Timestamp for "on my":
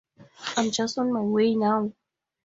0.97-1.21